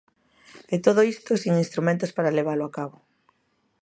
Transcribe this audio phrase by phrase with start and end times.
[0.73, 2.97] E todo isto sen instrumentos para levalo a cabo.